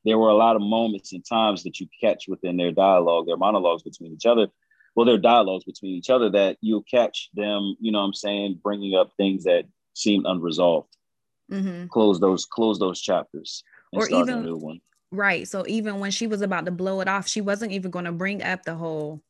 There 0.06 0.18
were 0.18 0.30
a 0.30 0.36
lot 0.36 0.56
of 0.56 0.62
moments 0.62 1.14
and 1.14 1.26
times 1.26 1.64
that 1.64 1.80
you 1.80 1.88
catch 2.00 2.28
within 2.28 2.58
their 2.58 2.72
dialogue, 2.72 3.26
their 3.26 3.38
monologues 3.38 3.84
between 3.84 4.14
each 4.14 4.26
other, 4.26 4.48
well, 4.96 5.06
their 5.06 5.18
dialogues 5.18 5.66
between 5.66 5.96
each 5.96 6.10
other 6.10 6.30
that 6.32 6.58
you'll 6.62 6.84
catch 6.84 7.30
them, 7.34 7.76
you 7.80 7.92
know 7.92 8.00
I'm 8.00 8.14
saying, 8.14 8.62
bringing 8.64 8.96
up 8.96 9.12
things 9.18 9.44
that 9.44 9.66
seem 9.94 10.26
unresolved. 10.26 10.96
Mm-hmm. 11.52 11.88
Close 11.88 12.20
those, 12.20 12.46
close 12.46 12.80
those 12.80 13.02
chapters. 13.02 13.64
or 13.92 14.08
even, 14.10 14.44
new 14.44 14.58
one. 14.58 14.80
Right. 15.12 15.48
So 15.48 15.66
even 15.68 16.00
when 16.00 16.12
she 16.12 16.28
was 16.28 16.42
about 16.42 16.66
to 16.66 16.72
blow 16.72 17.02
it 17.02 17.08
off, 17.08 17.28
she 17.28 17.42
wasn't 17.42 17.74
even 17.74 17.92
going 17.92 18.06
to 18.06 18.12
bring 18.12 18.42
up 18.42 18.64
the 18.64 18.76
whole 18.76 19.22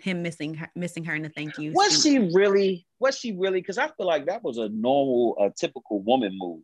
him 0.00 0.22
missing 0.22 0.54
her, 0.54 0.70
missing 0.74 1.04
her 1.04 1.14
in 1.14 1.22
the 1.22 1.28
thank 1.28 1.58
you. 1.58 1.72
Was 1.72 2.02
she 2.02 2.18
really? 2.18 2.86
Was 2.98 3.18
she 3.18 3.32
really? 3.32 3.60
Because 3.60 3.78
I 3.78 3.88
feel 3.88 4.06
like 4.06 4.26
that 4.26 4.42
was 4.42 4.58
a 4.58 4.68
normal, 4.68 5.36
a 5.40 5.50
typical 5.50 6.00
woman 6.00 6.36
move. 6.38 6.62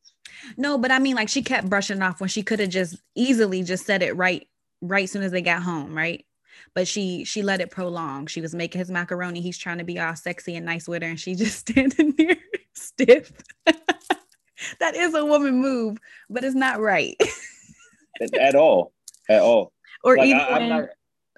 No, 0.56 0.78
but 0.78 0.90
I 0.90 0.98
mean, 0.98 1.16
like 1.16 1.28
she 1.28 1.42
kept 1.42 1.68
brushing 1.68 2.02
off 2.02 2.20
when 2.20 2.28
she 2.28 2.42
could 2.42 2.60
have 2.60 2.70
just 2.70 2.96
easily 3.14 3.62
just 3.62 3.86
said 3.86 4.02
it 4.02 4.16
right, 4.16 4.46
right 4.80 5.08
soon 5.08 5.22
as 5.22 5.32
they 5.32 5.42
got 5.42 5.62
home, 5.62 5.96
right? 5.96 6.24
But 6.74 6.88
she 6.88 7.24
she 7.24 7.42
let 7.42 7.60
it 7.60 7.70
prolong. 7.70 8.26
She 8.26 8.40
was 8.40 8.54
making 8.54 8.78
his 8.78 8.90
macaroni. 8.90 9.40
He's 9.40 9.58
trying 9.58 9.78
to 9.78 9.84
be 9.84 9.98
all 9.98 10.16
sexy 10.16 10.56
and 10.56 10.66
nice 10.66 10.88
with 10.88 11.02
her, 11.02 11.08
and 11.08 11.20
she 11.20 11.34
just 11.34 11.58
standing 11.68 12.14
there 12.16 12.36
stiff. 12.74 13.32
that 14.80 14.94
is 14.94 15.14
a 15.14 15.24
woman 15.24 15.60
move, 15.60 15.98
but 16.30 16.44
it's 16.44 16.54
not 16.54 16.80
right. 16.80 17.16
at 18.38 18.54
all, 18.54 18.92
at 19.28 19.42
all. 19.42 19.72
Or 20.04 20.16
like, 20.16 20.26
even 20.26 20.40
I, 20.40 20.68
not, 20.68 20.88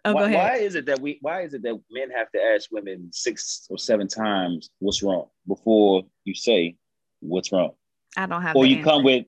oh, 0.04 0.12
why, 0.14 0.34
why, 0.34 0.56
is 0.56 0.74
it 0.74 0.86
that 0.86 1.00
we? 1.00 1.18
Why 1.20 1.42
is 1.42 1.54
it 1.54 1.62
that 1.62 1.80
men 1.90 2.10
have 2.10 2.30
to 2.32 2.42
ask 2.42 2.70
women 2.70 3.10
six 3.12 3.66
or 3.70 3.78
seven 3.78 4.08
times 4.08 4.70
what's 4.78 5.02
wrong 5.02 5.28
before 5.46 6.02
you 6.24 6.34
say 6.34 6.76
what's 7.20 7.52
wrong? 7.52 7.72
I 8.16 8.26
don't 8.26 8.42
have. 8.42 8.56
Or 8.56 8.66
you 8.66 8.76
answer. 8.76 8.90
come 8.90 9.04
with, 9.04 9.26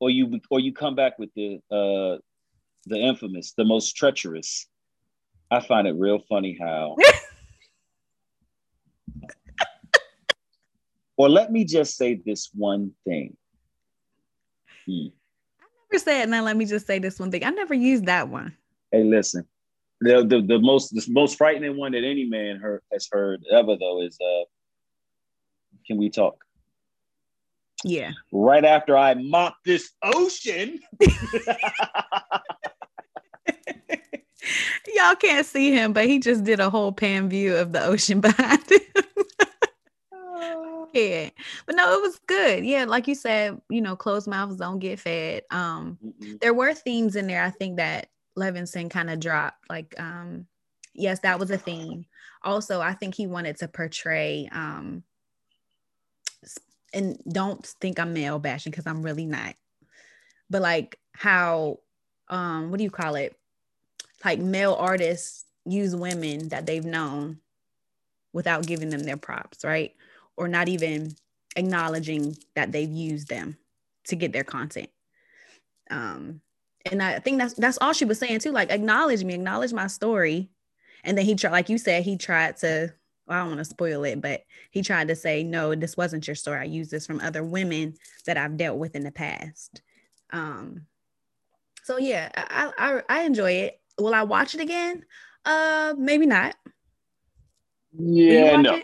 or 0.00 0.10
you 0.10 0.40
or 0.50 0.60
you 0.60 0.72
come 0.72 0.94
back 0.94 1.18
with 1.18 1.30
the 1.34 1.58
uh 1.70 2.18
the 2.86 2.98
infamous, 2.98 3.54
the 3.56 3.64
most 3.64 3.96
treacherous. 3.96 4.66
I 5.50 5.60
find 5.60 5.86
it 5.86 5.92
real 5.92 6.20
funny 6.28 6.58
how. 6.60 6.96
or 11.16 11.28
let 11.28 11.52
me 11.52 11.64
just 11.64 11.96
say 11.96 12.20
this 12.24 12.50
one 12.54 12.92
thing. 13.04 13.36
Hmm 14.86 15.08
never 15.94 16.02
said, 16.02 16.28
now 16.28 16.42
let 16.42 16.56
me 16.56 16.64
just 16.64 16.86
say 16.86 16.98
this 16.98 17.18
one 17.18 17.30
thing. 17.30 17.44
I 17.44 17.50
never 17.50 17.74
used 17.74 18.06
that 18.06 18.28
one. 18.28 18.56
Hey, 18.90 19.04
listen. 19.04 19.46
The, 20.00 20.24
the, 20.26 20.42
the 20.42 20.58
most 20.58 20.90
the 20.90 21.04
most 21.08 21.38
frightening 21.38 21.76
one 21.76 21.92
that 21.92 22.04
any 22.04 22.24
man 22.24 22.56
heard, 22.56 22.82
has 22.92 23.08
heard 23.10 23.42
ever 23.50 23.76
though 23.78 24.02
is 24.02 24.18
uh 24.20 24.44
can 25.86 25.98
we 25.98 26.10
talk? 26.10 26.43
Yeah. 27.84 28.12
Right 28.32 28.64
after 28.64 28.96
I 28.96 29.14
mop 29.14 29.56
this 29.64 29.90
ocean. 30.02 30.80
Y'all 34.94 35.16
can't 35.16 35.46
see 35.46 35.72
him, 35.72 35.92
but 35.92 36.06
he 36.06 36.18
just 36.18 36.44
did 36.44 36.60
a 36.60 36.70
whole 36.70 36.92
pan 36.92 37.28
view 37.28 37.56
of 37.56 37.72
the 37.72 37.84
ocean 37.84 38.20
behind 38.20 38.62
him 38.70 38.80
yeah 40.94 41.28
but 41.66 41.74
no 41.74 41.92
it 41.92 42.02
was 42.02 42.20
good 42.28 42.64
yeah 42.64 42.84
like 42.84 43.08
you 43.08 43.16
said 43.16 43.60
you 43.68 43.80
know 43.80 43.96
closed 43.96 44.28
mouths 44.28 44.56
don't 44.56 44.78
get 44.78 45.00
fed 45.00 45.42
um 45.50 45.98
mm-hmm. 46.04 46.34
there 46.40 46.54
were 46.54 46.72
themes 46.72 47.16
in 47.16 47.26
there 47.26 47.42
i 47.42 47.50
think 47.50 47.78
that 47.78 48.10
levinson 48.38 48.88
kind 48.88 49.10
of 49.10 49.18
dropped 49.18 49.58
like 49.68 49.92
um 49.98 50.46
yes 50.92 51.18
that 51.18 51.40
was 51.40 51.50
a 51.50 51.58
theme 51.58 52.06
also 52.44 52.80
i 52.80 52.92
think 52.92 53.16
he 53.16 53.26
wanted 53.26 53.56
to 53.56 53.66
portray 53.66 54.48
um 54.52 55.02
and 56.94 57.18
don't 57.30 57.66
think 57.66 57.98
i'm 57.98 58.12
male 58.12 58.38
bashing 58.38 58.70
because 58.70 58.86
i'm 58.86 59.02
really 59.02 59.26
not 59.26 59.54
but 60.48 60.62
like 60.62 60.98
how 61.12 61.78
um 62.28 62.70
what 62.70 62.78
do 62.78 62.84
you 62.84 62.90
call 62.90 63.14
it 63.14 63.36
like 64.24 64.38
male 64.38 64.74
artists 64.78 65.44
use 65.66 65.94
women 65.94 66.48
that 66.48 66.66
they've 66.66 66.84
known 66.84 67.38
without 68.32 68.66
giving 68.66 68.90
them 68.90 69.02
their 69.02 69.16
props 69.16 69.64
right 69.64 69.94
or 70.36 70.48
not 70.48 70.68
even 70.68 71.14
acknowledging 71.56 72.36
that 72.54 72.72
they've 72.72 72.90
used 72.90 73.28
them 73.28 73.56
to 74.04 74.16
get 74.16 74.32
their 74.32 74.44
content. 74.44 74.90
Um, 75.90 76.40
and 76.90 77.02
I 77.02 77.18
think 77.18 77.38
that's 77.38 77.54
that's 77.54 77.78
all 77.80 77.92
she 77.92 78.04
was 78.04 78.18
saying 78.18 78.40
too. 78.40 78.52
Like 78.52 78.70
acknowledge 78.70 79.24
me, 79.24 79.34
acknowledge 79.34 79.72
my 79.72 79.86
story. 79.86 80.50
And 81.02 81.16
then 81.16 81.24
he 81.24 81.34
tried, 81.34 81.52
like 81.52 81.68
you 81.68 81.78
said, 81.78 82.02
he 82.02 82.16
tried 82.16 82.56
to. 82.58 82.92
I 83.28 83.38
don't 83.38 83.48
want 83.48 83.58
to 83.58 83.64
spoil 83.64 84.04
it, 84.04 84.20
but 84.20 84.42
he 84.70 84.82
tried 84.82 85.08
to 85.08 85.16
say, 85.16 85.42
no, 85.42 85.74
this 85.74 85.96
wasn't 85.96 86.26
your 86.26 86.34
story. 86.34 86.60
I 86.60 86.64
used 86.64 86.90
this 86.90 87.06
from 87.06 87.20
other 87.20 87.42
women 87.42 87.94
that 88.26 88.36
I've 88.36 88.56
dealt 88.56 88.78
with 88.78 88.94
in 88.94 89.04
the 89.04 89.10
past. 89.10 89.82
Um, 90.30 90.86
so 91.82 91.98
yeah, 91.98 92.30
I 92.34 92.72
I, 92.76 93.02
I 93.08 93.22
enjoy 93.22 93.52
it. 93.52 93.80
Will 93.98 94.14
I 94.14 94.22
watch 94.22 94.54
it 94.54 94.60
again? 94.60 95.04
Uh, 95.44 95.94
maybe 95.96 96.26
not. 96.26 96.56
Yeah, 97.96 98.56
no. 98.56 98.80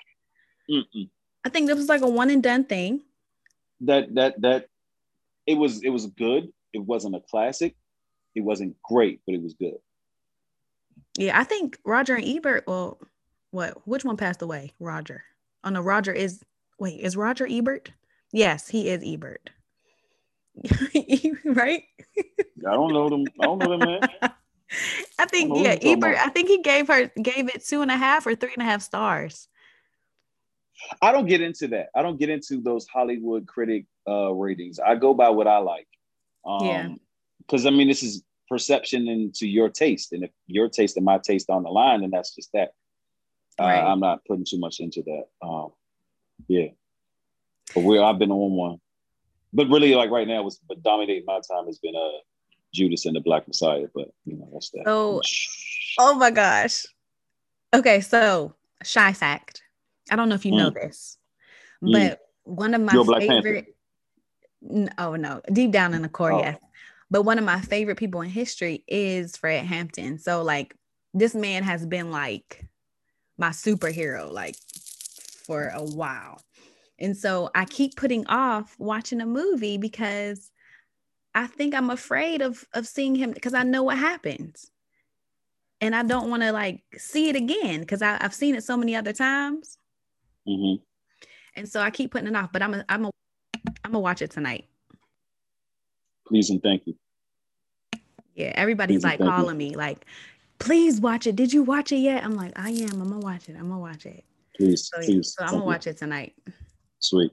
I 1.44 1.49
think 1.49 1.66
this 1.66 1.76
was 1.76 1.88
like 1.88 2.02
a 2.02 2.09
one 2.09 2.30
and 2.30 2.42
done 2.42 2.64
thing. 2.64 3.02
That 3.80 4.14
that 4.14 4.40
that 4.42 4.66
it 5.47 5.54
was 5.54 5.82
it 5.82 5.90
was 5.90 6.06
good. 6.06 6.52
It 6.73 6.78
wasn't 6.78 7.16
a 7.16 7.20
classic. 7.20 7.75
It 8.35 8.42
wasn't 8.42 8.76
great, 8.82 9.20
but 9.26 9.35
it 9.35 9.42
was 9.42 9.54
good. 9.54 9.78
Yeah, 11.18 11.38
I 11.38 11.44
think 11.44 11.78
Roger 11.85 12.14
and 12.14 12.25
Ebert. 12.25 12.64
Well, 12.66 13.00
what? 13.50 13.87
Which 13.87 14.04
one 14.04 14.16
passed 14.16 14.42
away? 14.42 14.73
Roger. 14.78 15.25
Oh 15.64 15.71
no, 15.71 15.80
Roger 15.80 16.12
is. 16.12 16.42
Wait, 16.78 17.00
is 17.00 17.16
Roger 17.16 17.47
Ebert? 17.49 17.90
Yes, 18.33 18.69
he 18.69 18.88
is 18.88 19.02
Ebert. 19.04 19.50
right? 21.45 21.85
I 22.19 22.73
don't 22.73 22.92
know 22.92 23.09
them. 23.09 23.25
I 23.40 23.45
don't 23.45 23.59
know 23.59 23.78
them, 23.78 23.80
man. 23.80 24.00
I 25.19 25.26
think 25.26 25.52
I 25.52 25.61
yeah, 25.61 25.76
Ebert. 25.83 26.16
I 26.19 26.28
think 26.28 26.49
he 26.49 26.62
gave 26.62 26.88
her 26.88 27.11
gave 27.21 27.49
it 27.49 27.64
two 27.64 27.83
and 27.83 27.90
a 27.90 27.97
half 27.97 28.26
or 28.26 28.35
three 28.35 28.52
and 28.54 28.62
a 28.62 28.66
half 28.66 28.83
stars. 28.83 29.49
I 31.02 31.12
don't 31.12 31.26
get 31.26 31.40
into 31.40 31.69
that. 31.69 31.88
I 31.95 32.02
don't 32.02 32.19
get 32.19 32.30
into 32.30 32.61
those 32.61 32.87
Hollywood 32.87 33.47
critic 33.47 33.87
uh, 34.09 34.33
ratings. 34.33 34.78
I 34.78 34.95
go 34.95 35.12
by 35.12 35.28
what 35.28 35.47
I 35.47 35.59
like. 35.59 35.88
Um, 36.45 36.66
yeah. 36.66 36.88
Because 37.38 37.66
I 37.66 37.71
mean, 37.71 37.88
this 37.88 38.02
is 38.02 38.23
perception 38.49 39.09
into 39.09 39.47
your 39.47 39.69
taste, 39.69 40.12
and 40.12 40.25
if 40.25 40.30
your 40.47 40.69
taste 40.69 40.97
and 40.97 41.04
my 41.04 41.19
taste 41.19 41.50
on 41.50 41.62
the 41.62 41.71
line, 41.71 42.00
then 42.00 42.11
that's 42.11 42.35
just 42.35 42.50
that. 42.54 42.73
Right. 43.61 43.81
Uh, 43.81 43.93
I'm 43.93 44.00
not 44.00 44.25
putting 44.25 44.45
too 44.45 44.59
much 44.59 44.81
into 44.81 45.02
that. 45.02 45.25
Um, 45.47 45.73
yeah. 46.49 46.69
But 47.75 47.85
we 47.85 47.99
I've 47.99 48.19
been 48.19 48.33
on 48.33 48.52
one, 48.52 48.81
but 49.52 49.69
really, 49.69 49.95
like 49.95 50.11
right 50.11 50.26
now, 50.26 50.43
was 50.43 50.59
but 50.69 50.83
dominating 50.83 51.25
my 51.25 51.40
time 51.49 51.67
has 51.67 51.79
been 51.79 51.95
uh 51.95 52.19
Judas 52.75 53.07
and 53.07 53.14
the 53.14 53.21
Black 53.21 53.47
Messiah. 53.47 53.87
But 53.95 54.09
you 54.25 54.37
know, 54.37 54.49
that's 54.52 54.71
that. 54.71 54.85
Oh, 54.87 55.23
oh 55.99 56.14
my 56.14 56.31
gosh. 56.31 56.85
Okay, 57.73 58.00
so 58.00 58.55
shy 58.83 59.12
fact. 59.12 59.62
I 60.11 60.17
don't 60.17 60.29
know 60.29 60.35
if 60.35 60.45
you 60.45 60.52
mm. 60.52 60.59
know 60.59 60.71
this, 60.71 61.17
mm. 61.83 61.93
but 61.93 62.21
one 62.43 62.75
of 62.75 62.81
my 62.81 62.93
favorite. 63.21 63.76
Oh 64.99 65.14
no, 65.14 65.40
deep 65.52 65.71
down 65.71 65.95
in 65.95 66.02
the 66.02 66.09
core, 66.09 66.33
oh. 66.33 66.40
yes. 66.40 66.59
But 67.11 67.23
one 67.23 67.38
of 67.38 67.45
my 67.45 67.61
favorite 67.61 67.99
people 67.99 68.21
in 68.21 68.31
history 68.31 68.85
is 68.87 69.37
Fred 69.37 69.64
Hampton. 69.64 70.19
So 70.19 70.43
like 70.43 70.76
this 71.12 71.35
man 71.35 71.62
has 71.62 71.85
been 71.85 72.11
like 72.11 72.67
my 73.40 73.49
superhero 73.49 74.30
like 74.30 74.54
for 75.47 75.68
a 75.70 75.82
while. 75.82 76.42
And 76.99 77.16
so 77.16 77.50
I 77.54 77.64
keep 77.64 77.97
putting 77.97 78.26
off 78.26 78.76
watching 78.78 79.23
a 79.23 79.26
movie 79.26 79.78
because 79.78 80.52
I 81.35 81.47
think 81.47 81.75
I'm 81.75 81.90
afraid 81.90 82.42
of 82.42 82.66
of 82.75 82.87
seeing 82.87 83.14
him 83.14 83.32
because 83.32 83.54
I 83.54 83.62
know 83.62 83.82
what 83.82 83.99
happens. 83.99 84.70
And 85.80 85.97
I 85.97 86.02
don't 86.02 86.28
want 86.28 86.42
to 86.42 86.52
like 86.52 86.82
see 86.99 87.30
it 87.30 87.37
again 87.37 87.80
because 87.80 88.02
I've 88.02 88.35
seen 88.35 88.54
it 88.54 88.64
so 88.64 88.76
many 88.76 88.94
other 88.94 89.14
times. 89.14 89.78
Mm-hmm. 90.47 90.82
And 91.56 91.68
so 91.68 91.80
I 91.80 91.90
keep 91.90 92.12
putting 92.12 92.28
it 92.28 92.37
off, 92.37 92.52
but 92.52 92.62
I'm 92.62 92.75
a, 92.75 92.85
I'm 92.88 93.06
a, 93.06 93.11
I'm 93.85 93.92
gonna 93.92 94.00
watch 94.00 94.20
it 94.20 94.30
tonight. 94.30 94.66
Please 96.26 96.50
and 96.50 96.62
thank 96.62 96.82
you. 96.87 96.94
Yeah, 98.35 98.52
everybody's 98.54 99.02
Please 99.02 99.04
like 99.04 99.18
calling 99.18 99.56
me, 99.56 99.75
like, 99.75 100.06
please 100.61 101.00
watch 101.00 101.26
it. 101.26 101.35
Did 101.35 101.52
you 101.52 101.62
watch 101.64 101.90
it 101.90 101.97
yet? 101.97 102.23
I'm 102.23 102.35
like, 102.35 102.52
I 102.57 102.71
am. 102.71 103.02
I'm 103.02 103.09
gonna 103.09 103.19
watch 103.19 103.49
it. 103.49 103.57
I'm 103.59 103.69
gonna 103.69 103.81
watch 103.81 104.07
it. 104.07 104.25
Please, 104.57 104.88
So, 104.88 104.99
please. 105.02 105.35
so 105.37 105.45
I'm 105.45 105.52
gonna 105.55 105.64
watch 105.64 105.87
it 105.88 105.97
tonight. 105.97 106.35
Sweet. 107.00 107.33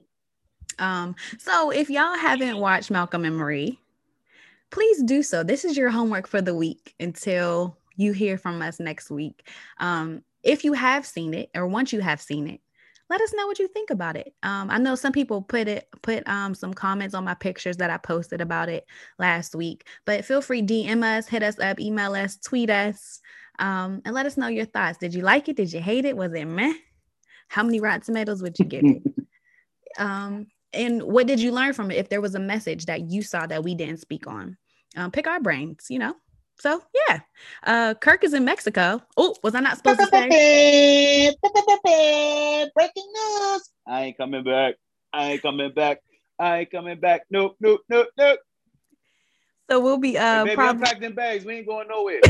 Um, 0.80 1.14
so 1.38 1.70
if 1.70 1.90
y'all 1.90 2.16
haven't 2.16 2.58
watched 2.58 2.90
Malcolm 2.90 3.24
and 3.24 3.36
Marie, 3.36 3.78
please 4.70 5.02
do 5.02 5.22
so. 5.22 5.42
This 5.42 5.64
is 5.64 5.76
your 5.76 5.90
homework 5.90 6.26
for 6.26 6.40
the 6.40 6.54
week 6.54 6.94
until 6.98 7.76
you 7.96 8.12
hear 8.12 8.38
from 8.38 8.62
us 8.62 8.80
next 8.80 9.10
week. 9.10 9.48
Um, 9.78 10.22
if 10.42 10.64
you 10.64 10.72
have 10.72 11.04
seen 11.04 11.34
it 11.34 11.50
or 11.54 11.66
once 11.66 11.92
you 11.92 12.00
have 12.00 12.20
seen 12.20 12.46
it, 12.48 12.60
let 13.10 13.20
us 13.20 13.32
know 13.34 13.46
what 13.46 13.58
you 13.58 13.68
think 13.68 13.90
about 13.90 14.16
it. 14.16 14.34
Um, 14.42 14.70
I 14.70 14.78
know 14.78 14.94
some 14.94 15.12
people 15.12 15.42
put 15.42 15.68
it 15.68 15.88
put 16.02 16.26
um 16.28 16.54
some 16.54 16.74
comments 16.74 17.14
on 17.14 17.24
my 17.24 17.34
pictures 17.34 17.76
that 17.78 17.90
I 17.90 17.96
posted 17.96 18.40
about 18.40 18.68
it 18.68 18.86
last 19.18 19.54
week, 19.54 19.86
but 20.04 20.24
feel 20.24 20.42
free 20.42 20.62
DM 20.62 21.02
us, 21.02 21.26
hit 21.26 21.42
us 21.42 21.58
up, 21.58 21.80
email 21.80 22.14
us, 22.14 22.36
tweet 22.36 22.70
us, 22.70 23.20
um, 23.58 24.02
and 24.04 24.14
let 24.14 24.26
us 24.26 24.36
know 24.36 24.48
your 24.48 24.66
thoughts. 24.66 24.98
Did 24.98 25.14
you 25.14 25.22
like 25.22 25.48
it? 25.48 25.56
Did 25.56 25.72
you 25.72 25.80
hate 25.80 26.04
it? 26.04 26.16
Was 26.16 26.32
it 26.34 26.44
meh? 26.44 26.74
How 27.48 27.62
many 27.62 27.80
Rotten 27.80 28.02
Tomatoes 28.02 28.42
would 28.42 28.58
you 28.58 28.64
give 28.66 28.84
it? 28.84 29.02
um, 29.98 30.46
and 30.72 31.02
what 31.02 31.26
did 31.26 31.40
you 31.40 31.50
learn 31.50 31.72
from 31.72 31.90
it? 31.90 31.96
If 31.96 32.08
there 32.08 32.20
was 32.20 32.34
a 32.34 32.40
message 32.40 32.86
that 32.86 33.10
you 33.10 33.22
saw 33.22 33.46
that 33.46 33.64
we 33.64 33.74
didn't 33.74 34.00
speak 34.00 34.26
on, 34.26 34.56
um, 34.96 35.10
pick 35.10 35.26
our 35.26 35.40
brains, 35.40 35.86
you 35.88 35.98
know. 35.98 36.14
So 36.60 36.82
yeah, 37.08 37.20
uh, 37.64 37.94
Kirk 37.94 38.24
is 38.24 38.34
in 38.34 38.44
Mexico. 38.44 39.00
Oh, 39.16 39.34
was 39.42 39.54
I 39.54 39.60
not 39.60 39.76
supposed 39.76 40.00
to 40.00 40.06
say? 40.06 40.28
Breaking 42.74 43.12
news. 43.12 43.70
I 43.86 44.04
ain't 44.04 44.16
coming 44.16 44.42
back. 44.42 44.74
I 45.12 45.32
ain't 45.32 45.42
coming 45.42 45.72
back. 45.72 46.00
I 46.38 46.58
ain't 46.58 46.70
coming 46.70 46.98
back. 46.98 47.22
Nope, 47.30 47.56
nope, 47.60 47.82
nope, 47.88 48.08
nope. 48.18 48.40
So 49.70 49.80
we'll 49.80 49.98
be 49.98 50.12
Hey, 50.12 50.18
uh 50.18 50.44
baby, 50.44 50.56
probably 50.56 51.00
them 51.00 51.14
bags. 51.14 51.44
We 51.44 51.54
ain't 51.54 51.66
going 51.66 51.88
nowhere. 51.88 52.20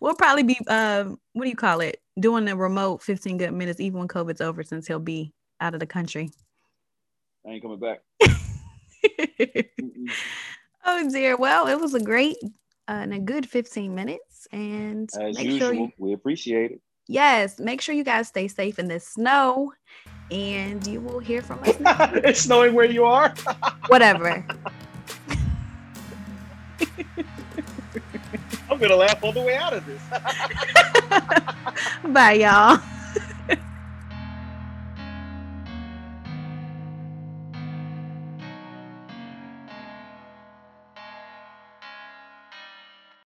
we'll 0.00 0.14
probably 0.14 0.42
be 0.42 0.58
um 0.66 1.20
what 1.34 1.44
do 1.44 1.50
you 1.50 1.56
call 1.56 1.80
it? 1.80 2.00
Doing 2.18 2.44
the 2.44 2.56
remote 2.56 3.02
15 3.02 3.36
good 3.36 3.52
minutes 3.52 3.78
even 3.78 4.00
when 4.00 4.08
COVID's 4.08 4.40
over 4.40 4.64
since 4.64 4.88
he'll 4.88 4.98
be 4.98 5.32
out 5.60 5.74
of 5.74 5.80
the 5.80 5.86
country. 5.86 6.30
I 7.46 7.50
ain't 7.50 7.62
coming 7.62 7.78
back. 7.78 8.00
Oh 10.84 11.08
dear. 11.10 11.36
Well, 11.36 11.66
it 11.66 11.78
was 11.80 11.94
a 11.94 12.00
great 12.00 12.36
uh, 12.42 12.92
and 13.02 13.12
a 13.14 13.18
good 13.18 13.48
15 13.48 13.94
minutes. 13.94 14.46
And 14.52 15.10
As 15.20 15.36
make 15.36 15.44
usual, 15.46 15.58
sure 15.58 15.74
you 15.74 15.92
we 15.98 16.12
appreciate 16.12 16.70
it. 16.72 16.80
yes, 17.06 17.58
make 17.58 17.80
sure 17.80 17.94
you 17.94 18.04
guys 18.04 18.28
stay 18.28 18.48
safe 18.48 18.78
in 18.78 18.88
the 18.88 19.00
snow 19.00 19.72
and 20.30 20.86
you 20.86 21.00
will 21.00 21.18
hear 21.20 21.40
from 21.42 21.58
us 21.60 21.76
it's 22.24 22.40
snowing 22.42 22.74
where 22.74 22.84
you 22.90 23.04
are. 23.04 23.34
Whatever. 23.88 24.44
I'm 28.70 28.78
gonna 28.78 28.96
laugh 28.96 29.22
all 29.22 29.32
the 29.32 29.40
way 29.40 29.56
out 29.56 29.72
of 29.72 29.84
this. 29.86 30.00
Bye, 32.12 32.34
y'all. 32.34 32.80